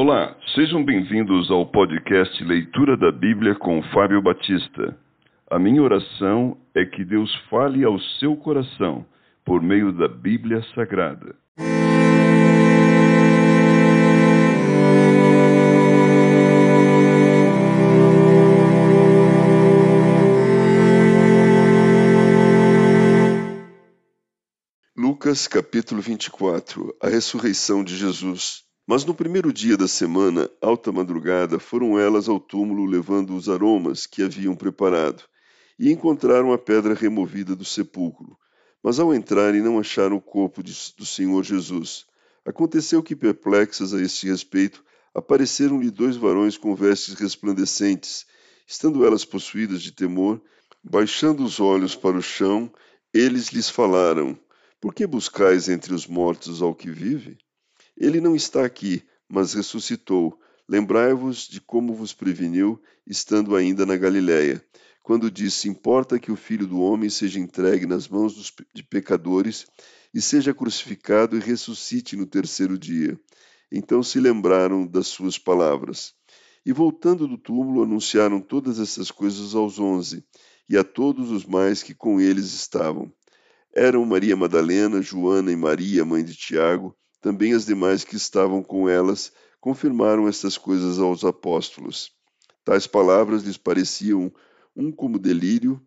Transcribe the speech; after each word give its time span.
Olá, 0.00 0.36
sejam 0.54 0.84
bem-vindos 0.84 1.50
ao 1.50 1.66
podcast 1.66 2.44
Leitura 2.44 2.96
da 2.96 3.10
Bíblia 3.10 3.56
com 3.56 3.82
Fábio 3.92 4.22
Batista. 4.22 4.96
A 5.50 5.58
minha 5.58 5.82
oração 5.82 6.56
é 6.72 6.84
que 6.84 7.04
Deus 7.04 7.34
fale 7.50 7.82
ao 7.82 7.98
seu 8.20 8.36
coração 8.36 9.04
por 9.44 9.60
meio 9.60 9.90
da 9.92 10.06
Bíblia 10.06 10.62
Sagrada. 10.72 11.34
Lucas 24.96 25.48
capítulo 25.48 26.00
24 26.00 26.94
A 27.02 27.08
ressurreição 27.08 27.82
de 27.82 27.96
Jesus. 27.96 28.67
Mas 28.90 29.04
no 29.04 29.12
primeiro 29.12 29.52
dia 29.52 29.76
da 29.76 29.86
semana, 29.86 30.50
alta 30.62 30.90
madrugada, 30.90 31.58
foram 31.58 31.98
elas 31.98 32.26
ao 32.26 32.40
túmulo 32.40 32.86
levando 32.86 33.36
os 33.36 33.46
aromas 33.46 34.06
que 34.06 34.22
haviam 34.22 34.56
preparado, 34.56 35.24
e 35.78 35.92
encontraram 35.92 36.54
a 36.54 36.56
pedra 36.56 36.94
removida 36.94 37.54
do 37.54 37.66
sepulcro. 37.66 38.34
Mas 38.82 38.98
ao 38.98 39.14
entrarem 39.14 39.60
não 39.60 39.78
acharam 39.78 40.16
o 40.16 40.22
corpo 40.22 40.62
de, 40.62 40.72
do 40.96 41.04
Senhor 41.04 41.44
Jesus. 41.44 42.06
Aconteceu 42.46 43.02
que, 43.02 43.14
perplexas 43.14 43.92
a 43.92 44.00
este 44.00 44.26
respeito, 44.26 44.82
apareceram-lhe 45.14 45.90
dois 45.90 46.16
varões 46.16 46.56
com 46.56 46.74
vestes 46.74 47.12
resplandecentes. 47.12 48.24
Estando 48.66 49.04
elas 49.04 49.22
possuídas 49.22 49.82
de 49.82 49.92
temor, 49.92 50.40
baixando 50.82 51.44
os 51.44 51.60
olhos 51.60 51.94
para 51.94 52.16
o 52.16 52.22
chão, 52.22 52.72
eles 53.12 53.48
lhes 53.48 53.68
falaram: 53.68 54.34
por 54.80 54.94
que 54.94 55.06
buscais 55.06 55.68
entre 55.68 55.92
os 55.92 56.06
mortos 56.06 56.62
ao 56.62 56.74
que 56.74 56.90
vive? 56.90 57.36
Ele 58.00 58.20
não 58.20 58.36
está 58.36 58.64
aqui, 58.64 59.02
mas 59.28 59.54
ressuscitou. 59.54 60.38
Lembrai-vos 60.68 61.48
de 61.48 61.60
como 61.60 61.92
vos 61.94 62.12
preveniu, 62.14 62.80
estando 63.04 63.56
ainda 63.56 63.84
na 63.84 63.96
Galiléia, 63.96 64.64
quando 65.02 65.30
disse: 65.30 65.68
Importa 65.68 66.18
que 66.18 66.30
o 66.30 66.36
filho 66.36 66.64
do 66.64 66.80
homem 66.80 67.10
seja 67.10 67.40
entregue 67.40 67.86
nas 67.86 68.06
mãos 68.06 68.34
dos, 68.34 68.52
de 68.72 68.84
pecadores 68.84 69.66
e 70.14 70.22
seja 70.22 70.54
crucificado 70.54 71.36
e 71.36 71.40
ressuscite 71.40 72.14
no 72.14 72.24
terceiro 72.24 72.78
dia. 72.78 73.18
Então 73.70 74.00
se 74.02 74.20
lembraram 74.20 74.86
das 74.86 75.08
suas 75.08 75.36
palavras. 75.36 76.14
E 76.64 76.72
voltando 76.72 77.26
do 77.26 77.36
túmulo, 77.36 77.82
anunciaram 77.82 78.40
todas 78.40 78.78
essas 78.78 79.10
coisas 79.10 79.56
aos 79.56 79.78
onze 79.78 80.24
e 80.68 80.76
a 80.76 80.84
todos 80.84 81.32
os 81.32 81.44
mais 81.44 81.82
que 81.82 81.94
com 81.94 82.20
eles 82.20 82.52
estavam. 82.52 83.12
Eram 83.74 84.04
Maria 84.04 84.36
Madalena, 84.36 85.02
Joana 85.02 85.50
e 85.50 85.56
Maria, 85.56 86.04
mãe 86.04 86.24
de 86.24 86.34
Tiago, 86.34 86.94
também 87.28 87.52
as 87.52 87.66
demais 87.66 88.04
que 88.04 88.16
estavam 88.16 88.62
com 88.62 88.88
elas, 88.88 89.30
confirmaram 89.60 90.26
estas 90.26 90.56
coisas 90.56 90.98
aos 90.98 91.24
apóstolos. 91.24 92.10
Tais 92.64 92.86
palavras 92.86 93.42
lhes 93.42 93.58
pareciam 93.58 94.32
um 94.74 94.90
como 94.90 95.18
delírio 95.18 95.78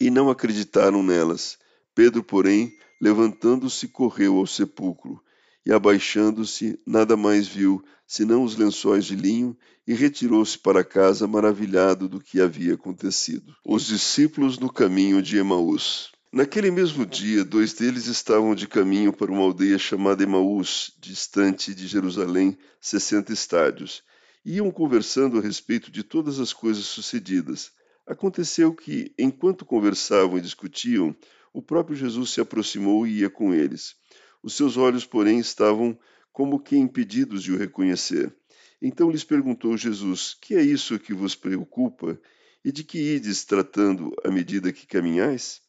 e 0.00 0.10
não 0.10 0.30
acreditaram 0.30 1.02
nelas. 1.02 1.58
Pedro, 1.94 2.24
porém, 2.24 2.72
levantando-se, 2.98 3.88
correu 3.88 4.38
ao 4.38 4.46
sepulcro 4.46 5.20
e, 5.66 5.70
abaixando-se, 5.70 6.80
nada 6.86 7.14
mais 7.14 7.46
viu 7.46 7.84
senão 8.06 8.42
os 8.42 8.56
lençóis 8.56 9.04
de 9.04 9.16
linho 9.16 9.54
e 9.86 9.92
retirou-se 9.92 10.58
para 10.58 10.82
casa 10.82 11.26
maravilhado 11.26 12.08
do 12.08 12.20
que 12.20 12.40
havia 12.40 12.72
acontecido. 12.72 13.54
Os 13.66 13.84
discípulos 13.84 14.58
no 14.58 14.72
caminho 14.72 15.20
de 15.20 15.36
Emaús. 15.36 16.10
Naquele 16.30 16.70
mesmo 16.70 17.06
dia, 17.06 17.42
dois 17.42 17.72
deles 17.72 18.04
estavam 18.04 18.54
de 18.54 18.68
caminho 18.68 19.14
para 19.14 19.32
uma 19.32 19.40
aldeia 19.40 19.78
chamada 19.78 20.22
Emaús, 20.22 20.92
distante 21.00 21.74
de 21.74 21.86
Jerusalém, 21.86 22.58
sessenta 22.78 23.32
estádios. 23.32 24.02
Iam 24.44 24.70
conversando 24.70 25.38
a 25.38 25.40
respeito 25.40 25.90
de 25.90 26.02
todas 26.02 26.38
as 26.38 26.52
coisas 26.52 26.84
sucedidas. 26.84 27.72
Aconteceu 28.06 28.74
que, 28.74 29.10
enquanto 29.18 29.64
conversavam 29.64 30.36
e 30.36 30.42
discutiam, 30.42 31.16
o 31.50 31.62
próprio 31.62 31.96
Jesus 31.96 32.28
se 32.28 32.42
aproximou 32.42 33.06
e 33.06 33.20
ia 33.20 33.30
com 33.30 33.54
eles. 33.54 33.96
Os 34.42 34.52
seus 34.52 34.76
olhos, 34.76 35.06
porém, 35.06 35.38
estavam 35.38 35.98
como 36.30 36.60
que 36.60 36.76
impedidos 36.76 37.42
de 37.42 37.52
o 37.52 37.56
reconhecer. 37.56 38.36
Então 38.82 39.10
lhes 39.10 39.24
perguntou 39.24 39.78
Jesus: 39.78 40.36
Que 40.38 40.56
é 40.56 40.62
isso 40.62 40.98
que 40.98 41.14
vos 41.14 41.34
preocupa? 41.34 42.20
E 42.62 42.70
de 42.70 42.84
que 42.84 42.98
ides 42.98 43.46
tratando 43.46 44.14
à 44.22 44.30
medida 44.30 44.70
que 44.74 44.86
caminhais? 44.86 45.66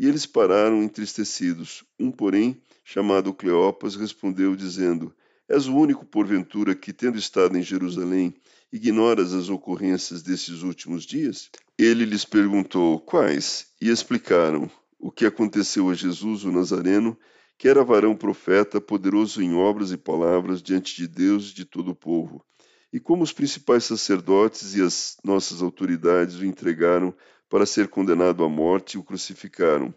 E 0.00 0.08
eles 0.08 0.24
pararam 0.24 0.82
entristecidos. 0.82 1.84
Um, 1.98 2.10
porém, 2.10 2.58
chamado 2.82 3.34
Cleopas, 3.34 3.96
respondeu, 3.96 4.56
dizendo: 4.56 5.14
És 5.46 5.68
o 5.68 5.76
único, 5.76 6.06
porventura, 6.06 6.74
que, 6.74 6.90
tendo 6.90 7.18
estado 7.18 7.58
em 7.58 7.62
Jerusalém, 7.62 8.34
ignoras 8.72 9.34
as 9.34 9.50
ocorrências 9.50 10.22
desses 10.22 10.62
últimos 10.62 11.04
dias? 11.04 11.50
Ele 11.78 12.06
lhes 12.06 12.24
perguntou: 12.24 12.98
Quais? 12.98 13.66
E 13.78 13.90
explicaram 13.90 14.70
o 14.98 15.12
que 15.12 15.26
aconteceu 15.26 15.90
a 15.90 15.94
Jesus, 15.94 16.44
o 16.44 16.50
Nazareno, 16.50 17.14
que 17.58 17.68
era 17.68 17.84
varão 17.84 18.16
profeta, 18.16 18.80
poderoso 18.80 19.42
em 19.42 19.52
obras 19.52 19.92
e 19.92 19.98
palavras 19.98 20.62
diante 20.62 20.96
de 20.96 21.06
Deus 21.06 21.50
e 21.50 21.54
de 21.54 21.66
todo 21.66 21.90
o 21.90 21.94
povo, 21.94 22.42
e 22.90 22.98
como 22.98 23.22
os 23.22 23.34
principais 23.34 23.84
sacerdotes 23.84 24.74
e 24.74 24.80
as 24.80 25.18
nossas 25.22 25.60
autoridades 25.60 26.36
o 26.36 26.46
entregaram 26.46 27.14
para 27.50 27.66
ser 27.66 27.88
condenado 27.88 28.44
à 28.44 28.48
morte, 28.48 28.96
o 28.96 29.02
crucificaram. 29.02 29.92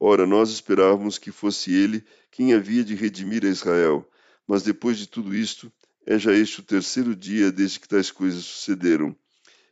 Ora, 0.00 0.26
nós 0.26 0.50
esperávamos 0.50 1.18
que 1.18 1.30
fosse 1.30 1.72
ele 1.72 2.02
quem 2.30 2.54
havia 2.54 2.82
de 2.82 2.94
redimir 2.94 3.44
a 3.44 3.48
Israel. 3.48 4.08
Mas 4.48 4.62
depois 4.62 4.98
de 4.98 5.06
tudo 5.06 5.34
isto, 5.34 5.70
é 6.06 6.18
já 6.18 6.32
este 6.32 6.60
o 6.60 6.62
terceiro 6.62 7.14
dia 7.14 7.52
desde 7.52 7.78
que 7.78 7.86
tais 7.86 8.10
coisas 8.10 8.42
sucederam. 8.44 9.14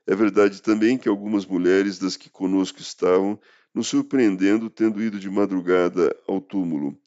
É 0.06 0.14
verdade 0.14 0.60
também 0.60 0.98
que 0.98 1.08
algumas 1.08 1.46
mulheres 1.46 1.98
das 1.98 2.16
que 2.16 2.28
conosco 2.28 2.80
estavam, 2.80 3.40
nos 3.74 3.88
surpreendendo, 3.88 4.68
tendo 4.68 5.02
ido 5.02 5.18
de 5.18 5.30
madrugada 5.30 6.14
ao 6.28 6.40
túmulo, 6.40 6.98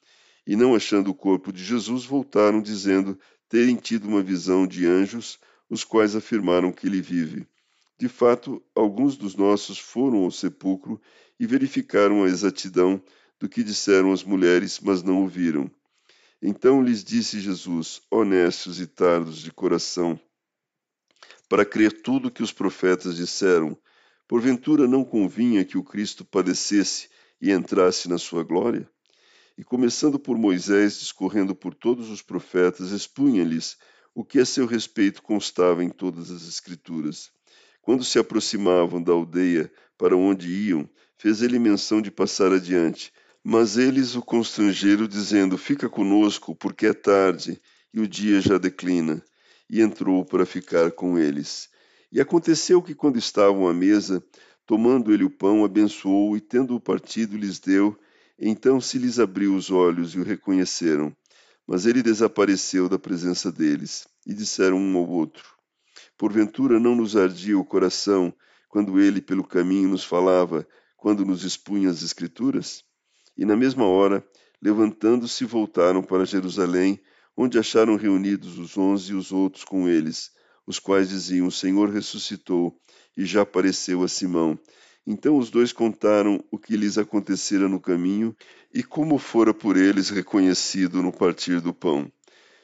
e 0.48 0.56
não 0.56 0.74
achando 0.74 1.12
o 1.12 1.16
corpo 1.16 1.54
de 1.54 1.64
Jesus, 1.64 2.04
voltaram 2.04 2.62
dizendo 2.62 3.20
terem 3.48 3.76
tido 3.76 4.08
uma 4.08 4.24
visão 4.24 4.66
de 4.66 4.88
anjos, 4.88 5.40
os 5.70 5.84
quais 5.84 6.16
afirmaram 6.16 6.72
que 6.72 6.88
ele 6.88 7.02
vive. 7.02 7.48
De 7.98 8.10
fato, 8.10 8.62
alguns 8.76 9.16
dos 9.16 9.36
nossos 9.36 9.80
foram 9.80 10.24
ao 10.24 10.32
sepulcro 10.32 11.00
e 11.40 11.48
verificaram 11.48 12.24
a 12.24 12.28
exatidão 12.28 13.02
do 13.40 13.48
que 13.48 13.64
disseram 13.64 14.12
as 14.12 14.24
mulheres, 14.24 14.80
mas 14.82 15.02
não 15.02 15.24
o 15.24 15.28
viram. 15.28 15.72
Então 16.42 16.82
lhes 16.84 17.04
disse 17.04 17.40
Jesus, 17.40 18.02
honestos 18.12 18.80
e 18.80 18.88
tardos 18.88 19.38
de 19.38 19.52
coração, 19.52 20.20
para 21.48 21.66
crer 21.66 22.02
tudo 22.02 22.32
que 22.32 22.44
os 22.44 22.52
profetas 22.52 23.16
disseram, 23.16 23.78
porventura 24.28 24.88
não 24.88 25.06
convinha 25.06 25.64
que 25.64 25.78
o 25.78 25.84
Cristo 25.84 26.26
padecesse 26.26 27.10
e 27.42 27.52
entrasse 27.52 28.10
na 28.10 28.18
sua 28.18 28.44
glória? 28.44 28.90
E 29.58 29.64
começando 29.64 30.20
por 30.20 30.38
Moisés, 30.38 31.00
discorrendo 31.00 31.56
por 31.56 31.74
todos 31.74 32.10
os 32.10 32.22
profetas, 32.22 32.92
expunha-lhes 32.92 33.78
o 34.14 34.24
que 34.24 34.40
a 34.40 34.46
seu 34.46 34.66
respeito 34.66 35.22
constava 35.22 35.84
em 35.84 35.90
todas 35.90 36.30
as 36.30 36.48
Escrituras. 36.48 37.32
Quando 37.86 38.04
se 38.04 38.18
aproximavam 38.18 39.00
da 39.00 39.14
aldeia 39.14 39.72
para 39.96 40.18
onde 40.18 40.50
iam, 40.50 40.90
fez 41.20 41.44
ele 41.44 41.60
menção 41.60 42.02
de 42.02 42.10
passar 42.10 42.52
adiante. 42.52 43.14
Mas 43.44 43.78
eles 43.78 44.16
o 44.16 44.24
constrangeram, 44.24 45.08
dizendo: 45.08 45.56
Fica 45.56 45.88
conosco, 45.88 46.56
porque 46.56 46.88
é 46.88 46.94
tarde 46.94 47.62
e 47.94 48.02
o 48.02 48.08
dia 48.08 48.42
já 48.42 48.58
declina. 48.58 49.24
E 49.70 49.82
entrou 49.82 50.26
para 50.26 50.48
ficar 50.48 50.94
com 50.94 51.20
eles. 51.20 51.70
E 52.12 52.20
aconteceu 52.20 52.82
que, 52.82 52.96
quando 52.96 53.20
estavam 53.20 53.68
à 53.68 53.74
mesa, 53.74 54.24
tomando 54.66 55.14
ele 55.14 55.24
o 55.24 55.30
pão, 55.30 55.64
abençoou 55.64 56.36
e, 56.36 56.42
tendo-o 56.42 56.82
partido, 56.82 57.38
lhes 57.38 57.60
deu. 57.60 57.96
Então 58.40 58.82
se 58.82 58.98
lhes 58.98 59.20
abriu 59.20 59.56
os 59.56 59.70
olhos 59.70 60.16
e 60.16 60.20
o 60.20 60.24
reconheceram. 60.24 61.16
Mas 61.68 61.86
ele 61.86 62.02
desapareceu 62.02 62.90
da 62.90 62.98
presença 62.98 63.52
deles. 63.52 64.08
E 64.26 64.34
disseram 64.34 64.78
um 64.78 64.98
ao 64.98 65.08
outro: 65.08 65.55
Porventura 66.18 66.80
não 66.80 66.96
nos 66.96 67.16
ardia 67.16 67.58
o 67.58 67.66
coração 67.66 68.34
quando 68.70 69.00
ele 69.00 69.22
pelo 69.22 69.44
caminho 69.44 69.90
nos 69.90 70.04
falava, 70.04 70.68
quando 70.96 71.26
nos 71.26 71.44
expunha 71.44 71.90
as 71.90 72.02
Escrituras? 72.02 72.84
E 73.38 73.44
na 73.46 73.56
mesma 73.56 73.86
hora, 73.86 74.26
levantando-se, 74.62 75.44
voltaram 75.46 76.02
para 76.02 76.26
Jerusalém, 76.26 77.00
onde 77.36 77.60
acharam 77.60 77.96
reunidos 77.96 78.58
os 78.58 78.78
onze 78.78 79.12
e 79.12 79.16
os 79.16 79.32
outros 79.32 79.66
com 79.66 79.90
eles, 79.90 80.32
os 80.66 80.80
quais 80.80 81.10
diziam: 81.10 81.48
O 81.48 81.52
Senhor 81.52 81.90
ressuscitou 81.90 82.80
e 83.18 83.26
já 83.26 83.42
apareceu 83.42 84.02
a 84.02 84.08
Simão. 84.08 84.58
Então 85.06 85.38
os 85.38 85.52
dois 85.52 85.72
contaram 85.72 86.44
o 86.50 86.58
que 86.58 86.76
lhes 86.76 86.98
acontecera 86.98 87.70
no 87.70 87.80
caminho 87.80 88.36
e 88.74 88.82
como 88.82 89.18
fora 89.20 89.54
por 89.54 89.78
eles 89.78 90.10
reconhecido 90.10 91.04
no 91.04 91.12
partir 91.12 91.62
do 91.62 91.74
pão. 91.74 92.12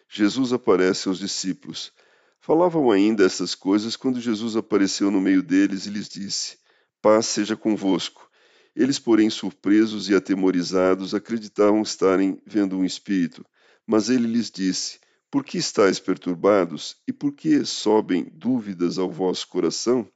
Jesus 0.10 0.52
aparece 0.52 1.08
aos 1.08 1.20
discípulos. 1.20 1.94
Falavam 2.44 2.90
ainda 2.90 3.24
essas 3.24 3.54
coisas 3.54 3.96
quando 3.96 4.20
Jesus 4.20 4.56
apareceu 4.56 5.12
no 5.12 5.22
meio 5.22 5.44
deles 5.44 5.86
e 5.86 5.92
lhes 5.92 6.10
disse: 6.10 6.58
Paz 7.00 7.28
seja 7.28 7.56
convosco. 7.56 8.28
Eles, 8.76 8.98
porém, 8.98 9.30
surpresos 9.30 10.10
e 10.10 10.16
atemorizados, 10.16 11.14
acreditavam 11.14 11.84
estarem 11.84 12.42
vendo 12.44 12.76
um 12.76 12.84
espírito. 12.84 13.46
Mas 13.86 14.10
ele 14.10 14.26
lhes 14.26 14.50
disse: 14.50 15.00
Por 15.30 15.46
que 15.46 15.60
estáis 15.60 16.00
perturbados? 16.00 16.96
E 17.08 17.14
por 17.14 17.32
que 17.32 17.64
sobem 17.64 18.28
dúvidas 18.34 18.98
ao 18.98 19.12
vosso 19.12 19.48
coração? 19.48 20.10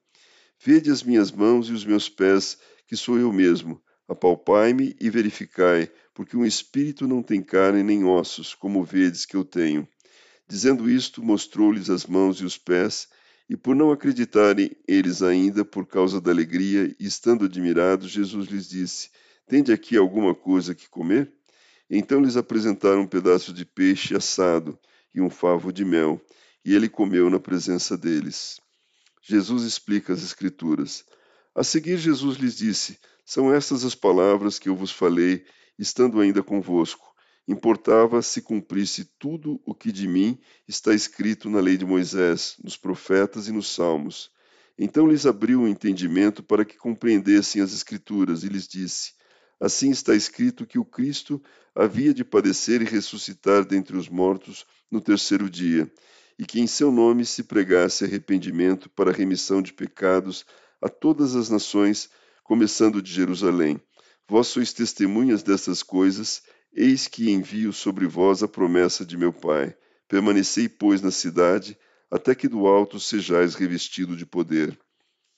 Vede 0.59 0.89
as 0.89 1.03
minhas 1.03 1.31
mãos 1.31 1.69
e 1.69 1.73
os 1.73 1.85
meus 1.85 2.09
pés, 2.09 2.57
que 2.87 2.97
sou 2.97 3.19
eu 3.19 3.31
mesmo. 3.31 3.79
Apalpai-me 4.07 4.95
e 4.99 5.11
verificai, 5.11 5.91
porque 6.11 6.35
um 6.35 6.45
espírito 6.45 7.07
não 7.07 7.21
tem 7.21 7.43
carne 7.43 7.83
nem 7.83 8.03
ossos, 8.03 8.55
como 8.55 8.83
vedes 8.83 9.27
que 9.27 9.35
eu 9.35 9.45
tenho. 9.45 9.87
Dizendo 10.47 10.89
isto, 10.89 11.23
mostrou-lhes 11.23 11.89
as 11.89 12.05
mãos 12.05 12.39
e 12.39 12.45
os 12.45 12.57
pés, 12.57 13.07
e 13.49 13.57
por 13.57 13.75
não 13.75 13.91
acreditarem 13.91 14.71
eles 14.87 15.21
ainda 15.21 15.65
por 15.65 15.85
causa 15.85 16.21
da 16.21 16.31
alegria, 16.31 16.95
e 16.99 17.05
estando 17.05 17.45
admirados, 17.45 18.11
Jesus 18.11 18.47
lhes 18.47 18.69
disse: 18.69 19.09
Tende 19.47 19.71
aqui 19.71 19.97
alguma 19.97 20.35
coisa 20.35 20.75
que 20.75 20.89
comer? 20.89 21.31
Então 21.89 22.21
lhes 22.21 22.37
apresentaram 22.37 23.01
um 23.01 23.07
pedaço 23.07 23.53
de 23.53 23.65
peixe 23.65 24.15
assado 24.15 24.77
e 25.13 25.21
um 25.21 25.29
favo 25.29 25.71
de 25.71 25.85
mel, 25.85 26.21
e 26.63 26.75
ele 26.75 26.89
comeu 26.89 27.29
na 27.29 27.39
presença 27.39 27.97
deles. 27.97 28.59
Jesus 29.21 29.63
explica 29.63 30.13
as 30.13 30.23
Escrituras. 30.23 31.03
A 31.55 31.63
seguir, 31.63 31.97
Jesus 31.97 32.37
lhes 32.37 32.55
disse: 32.55 32.99
São 33.25 33.53
estas 33.53 33.83
as 33.83 33.95
palavras 33.95 34.59
que 34.59 34.69
eu 34.69 34.75
vos 34.75 34.91
falei, 34.91 35.45
estando 35.79 36.19
ainda 36.19 36.43
convosco. 36.43 37.14
Importava 37.47 38.21
se 38.21 38.41
cumprisse 38.41 39.05
tudo 39.19 39.61
o 39.65 39.75
que 39.75 39.91
de 39.91 40.07
mim 40.07 40.39
está 40.67 40.93
escrito 40.93 41.49
na 41.49 41.59
lei 41.59 41.77
de 41.77 41.85
Moisés, 41.85 42.55
nos 42.63 42.75
profetas 42.75 43.47
e 43.47 43.51
nos 43.51 43.69
salmos. 43.69 44.31
Então 44.77 45.07
lhes 45.07 45.25
abriu 45.25 45.61
o 45.61 45.67
entendimento 45.67 46.41
para 46.41 46.65
que 46.65 46.75
compreendessem 46.75 47.61
as 47.61 47.71
Escrituras, 47.71 48.43
e 48.43 48.47
lhes 48.47 48.67
disse: 48.67 49.13
Assim 49.59 49.89
está 49.91 50.15
escrito 50.15 50.65
que 50.65 50.79
o 50.79 50.83
Cristo 50.83 51.41
havia 51.73 52.13
de 52.13 52.25
padecer 52.25 52.81
e 52.81 52.85
ressuscitar 52.85 53.63
dentre 53.63 53.95
os 53.95 54.09
mortos 54.09 54.65
no 54.91 54.99
terceiro 54.99 55.49
dia, 55.49 55.89
e 56.37 56.45
que 56.45 56.59
em 56.59 56.67
seu 56.67 56.91
nome 56.91 57.25
se 57.25 57.43
pregasse 57.43 58.03
arrependimento 58.03 58.89
para 58.89 59.11
remissão 59.11 59.61
de 59.61 59.71
pecados 59.71 60.45
a 60.81 60.89
todas 60.89 61.35
as 61.35 61.49
nações, 61.49 62.09
começando 62.43 63.01
de 63.01 63.11
Jerusalém. 63.13 63.79
Vós 64.27 64.47
sois 64.47 64.73
testemunhas 64.73 65.41
destas 65.43 65.81
coisas, 65.83 66.41
eis 66.75 67.07
que 67.07 67.31
envio 67.31 67.71
sobre 67.71 68.05
vós 68.05 68.43
a 68.43 68.47
promessa 68.47 69.05
de 69.05 69.17
meu 69.17 69.31
Pai. 69.31 69.75
Permanecei, 70.07 70.67
pois, 70.67 71.01
na 71.01 71.11
cidade, 71.11 71.77
até 72.11 72.35
que 72.35 72.47
do 72.47 72.67
alto 72.67 72.99
sejais 72.99 73.55
revestido 73.55 74.15
de 74.15 74.25
poder. 74.25 74.77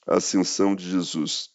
A 0.07 0.17
ascensão 0.17 0.75
de 0.75 0.89
Jesus. 0.89 1.49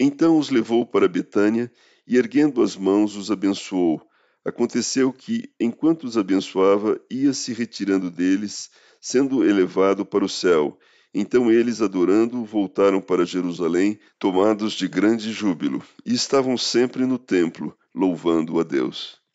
Então 0.00 0.38
os 0.38 0.50
levou 0.50 0.84
para 0.84 1.08
Betânia 1.08 1.70
e, 2.06 2.16
erguendo 2.16 2.62
as 2.62 2.76
mãos, 2.76 3.16
os 3.16 3.30
abençoou. 3.30 4.02
Aconteceu 4.44 5.12
que, 5.12 5.52
enquanto 5.60 6.04
os 6.04 6.16
abençoava, 6.16 7.00
ia 7.10 7.32
se 7.32 7.52
retirando 7.52 8.10
deles, 8.10 8.70
sendo 9.00 9.44
elevado 9.44 10.06
para 10.06 10.24
o 10.24 10.28
céu. 10.28 10.78
Então 11.12 11.50
eles, 11.50 11.80
adorando, 11.82 12.44
voltaram 12.44 13.00
para 13.00 13.26
Jerusalém, 13.26 13.98
tomados 14.18 14.72
de 14.72 14.86
grande 14.86 15.32
júbilo, 15.32 15.82
e 16.04 16.14
estavam 16.14 16.56
sempre 16.56 17.06
no 17.06 17.18
templo, 17.18 17.76
louvando 17.98 18.60
a 18.60 18.62
Deus. 18.62 19.20